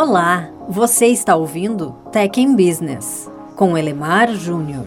[0.00, 4.86] Olá, você está ouvindo Tech in Business com Elemar Júnior.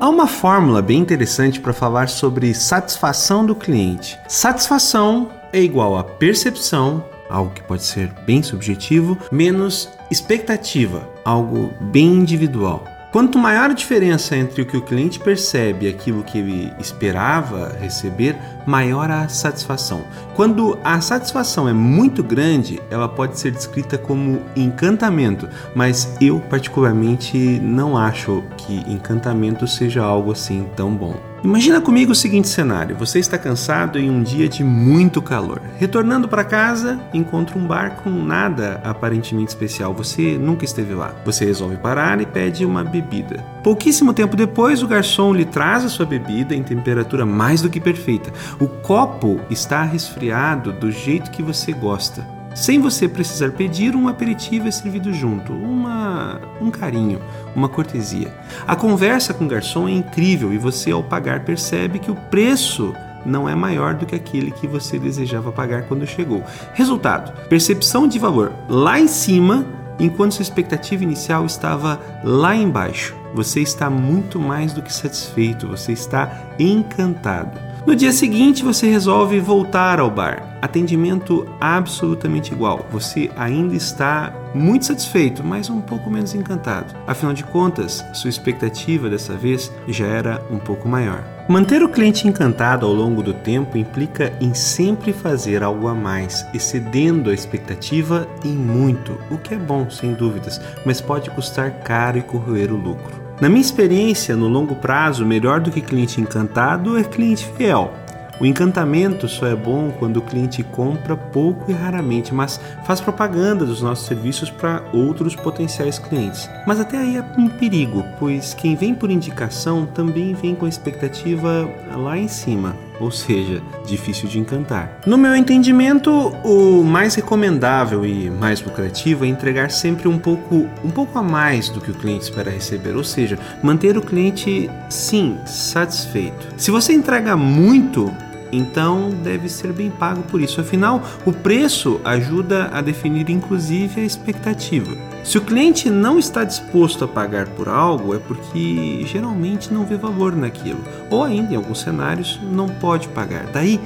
[0.00, 4.18] Há uma fórmula bem interessante para falar sobre satisfação do cliente.
[4.26, 12.06] Satisfação é igual a percepção, algo que pode ser bem subjetivo, menos expectativa, algo bem
[12.06, 12.93] individual.
[13.14, 17.68] Quanto maior a diferença entre o que o cliente percebe e aquilo que ele esperava
[17.80, 18.36] receber,
[18.66, 20.02] maior a satisfação.
[20.34, 27.38] Quando a satisfação é muito grande, ela pode ser descrita como encantamento, mas eu particularmente
[27.38, 31.33] não acho que encantamento seja algo assim tão bom.
[31.44, 35.60] Imagina comigo o seguinte cenário: você está cansado em um dia de muito calor.
[35.76, 39.92] Retornando para casa, encontra um bar com nada aparentemente especial.
[39.92, 41.14] Você nunca esteve lá.
[41.26, 43.44] Você resolve parar e pede uma bebida.
[43.62, 47.78] Pouquíssimo tempo depois, o garçom lhe traz a sua bebida em temperatura mais do que
[47.78, 48.32] perfeita.
[48.58, 52.33] O copo está resfriado do jeito que você gosta.
[52.54, 57.20] Sem você precisar pedir, um aperitivo é servido junto, uma, um carinho,
[57.54, 58.32] uma cortesia.
[58.66, 62.94] A conversa com o garçom é incrível e você, ao pagar, percebe que o preço
[63.26, 66.44] não é maior do que aquele que você desejava pagar quando chegou.
[66.74, 69.66] Resultado: percepção de valor lá em cima,
[69.98, 73.16] enquanto sua expectativa inicial estava lá embaixo.
[73.34, 77.58] Você está muito mais do que satisfeito, você está encantado.
[77.86, 80.58] No dia seguinte, você resolve voltar ao bar.
[80.62, 82.86] Atendimento absolutamente igual.
[82.90, 86.94] Você ainda está muito satisfeito, mas um pouco menos encantado.
[87.06, 91.22] Afinal de contas, sua expectativa dessa vez já era um pouco maior.
[91.46, 96.46] Manter o cliente encantado ao longo do tempo implica em sempre fazer algo a mais,
[96.54, 102.16] excedendo a expectativa em muito, o que é bom, sem dúvidas, mas pode custar caro
[102.16, 103.23] e corroer o lucro.
[103.40, 107.92] Na minha experiência, no longo prazo, melhor do que cliente encantado é cliente fiel.
[108.40, 113.64] O encantamento só é bom quando o cliente compra pouco e raramente, mas faz propaganda
[113.64, 116.48] dos nossos serviços para outros potenciais clientes.
[116.66, 120.68] Mas até aí é um perigo, pois quem vem por indicação também vem com a
[120.68, 125.00] expectativa lá em cima, ou seja, difícil de encantar.
[125.06, 126.10] No meu entendimento,
[126.44, 131.68] o mais recomendável e mais lucrativo é entregar sempre um pouco, um pouco a mais
[131.68, 136.48] do que o cliente espera receber, ou seja, manter o cliente sim satisfeito.
[136.56, 138.12] Se você entrega muito,
[138.56, 140.60] então deve ser bem pago por isso.
[140.60, 144.96] Afinal, o preço ajuda a definir inclusive a expectativa.
[145.24, 149.96] Se o cliente não está disposto a pagar por algo, é porque geralmente não vê
[149.96, 153.46] valor naquilo, ou ainda em alguns cenários não pode pagar.
[153.46, 153.80] Daí,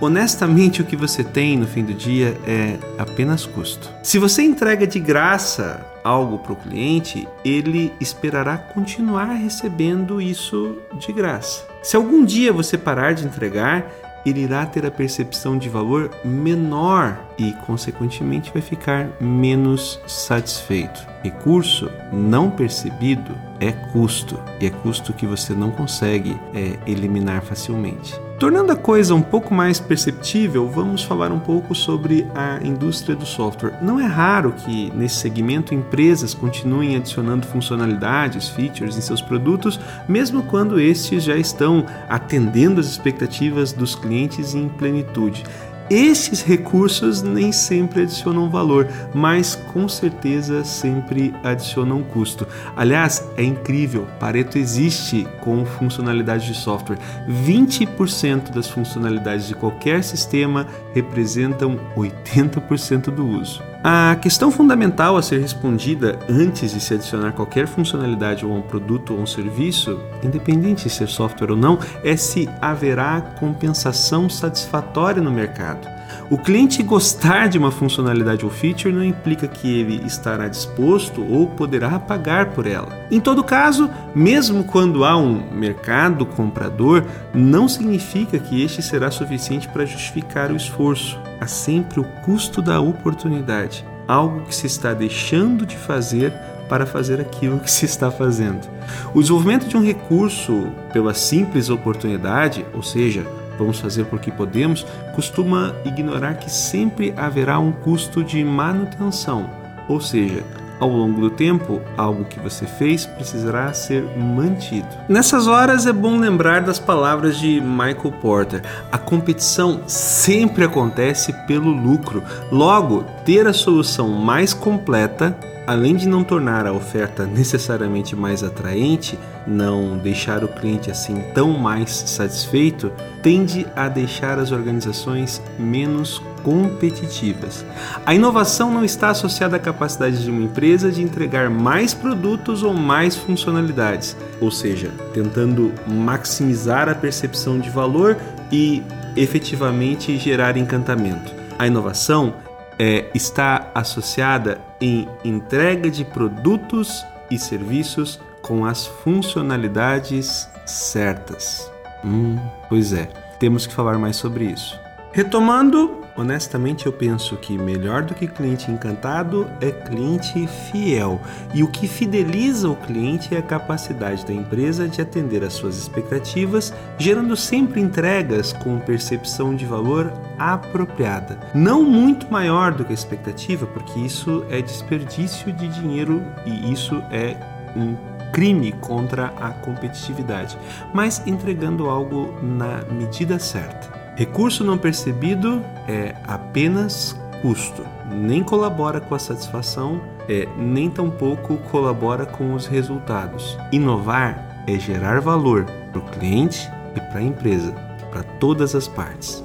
[0.00, 3.90] honestamente, o que você tem no fim do dia é apenas custo.
[4.04, 11.12] Se você entrega de graça algo para o cliente, ele esperará continuar recebendo isso de
[11.12, 11.66] graça.
[11.82, 13.90] Se algum dia você parar de entregar,
[14.24, 21.06] ele irá ter a percepção de valor menor e, consequentemente, vai ficar menos satisfeito.
[21.22, 28.23] Recurso não percebido é custo, e é custo que você não consegue é, eliminar facilmente.
[28.38, 33.24] Tornando a coisa um pouco mais perceptível, vamos falar um pouco sobre a indústria do
[33.24, 33.78] software.
[33.80, 39.78] Não é raro que nesse segmento empresas continuem adicionando funcionalidades, features em seus produtos,
[40.08, 45.44] mesmo quando estes já estão atendendo as expectativas dos clientes em plenitude.
[45.90, 52.46] Esses recursos nem sempre adicionam valor, mas com certeza sempre adicionam custo.
[52.74, 56.98] Aliás, é incrível, Pareto existe com funcionalidades de software.
[57.28, 63.73] 20% das funcionalidades de qualquer sistema representam 80% do uso.
[63.86, 69.12] A questão fundamental a ser respondida antes de se adicionar qualquer funcionalidade a um produto
[69.12, 75.30] ou um serviço, independente de ser software ou não, é se haverá compensação satisfatória no
[75.30, 75.93] mercado.
[76.30, 81.46] O cliente gostar de uma funcionalidade ou feature não implica que ele estará disposto ou
[81.46, 83.06] poderá pagar por ela.
[83.10, 87.04] Em todo caso, mesmo quando há um mercado comprador,
[87.34, 91.18] não significa que este será suficiente para justificar o esforço.
[91.40, 96.32] Há sempre o custo da oportunidade, algo que se está deixando de fazer
[96.68, 98.68] para fazer aquilo que se está fazendo.
[99.14, 103.26] O desenvolvimento de um recurso pela simples oportunidade, ou seja,
[103.58, 109.48] vamos fazer porque podemos, costuma ignorar que sempre haverá um custo de manutenção,
[109.88, 110.42] ou seja,
[110.80, 114.88] ao longo do tempo, algo que você fez precisará ser mantido.
[115.08, 121.70] Nessas horas é bom lembrar das palavras de Michael Porter: a competição sempre acontece pelo
[121.70, 122.22] lucro.
[122.50, 125.36] Logo, ter a solução mais completa
[125.66, 131.58] além de não tornar a oferta necessariamente mais atraente, não deixar o cliente assim tão
[131.58, 132.92] mais satisfeito,
[133.22, 137.64] tende a deixar as organizações menos competitivas.
[138.06, 142.74] A inovação não está associada à capacidade de uma empresa de entregar mais produtos ou
[142.74, 148.16] mais funcionalidades, ou seja, tentando maximizar a percepção de valor
[148.52, 148.82] e
[149.16, 151.32] efetivamente gerar encantamento.
[151.58, 152.34] A inovação
[152.78, 161.70] é, está associada em entrega de produtos e serviços com as funcionalidades certas.
[162.04, 162.36] Hum,
[162.68, 163.08] pois é,
[163.38, 164.78] temos que falar mais sobre isso.
[165.12, 171.20] Retomando, honestamente eu penso que melhor do que cliente encantado é cliente fiel.
[171.52, 175.76] E o que fideliza o cliente é a capacidade da empresa de atender às suas
[175.76, 181.38] expectativas, gerando sempre entregas com percepção de valor apropriada.
[181.54, 186.96] Não muito maior do que a expectativa, porque isso é desperdício de dinheiro e isso
[187.10, 187.36] é
[187.76, 187.96] um
[188.32, 190.58] crime contra a competitividade,
[190.92, 193.93] mas entregando algo na medida certa.
[194.16, 202.24] Recurso não percebido é apenas custo, nem colabora com a satisfação, é, nem tampouco colabora
[202.24, 203.58] com os resultados.
[203.72, 206.66] Inovar é gerar valor para o cliente
[206.96, 207.72] e para a empresa,
[208.10, 209.44] para todas as partes.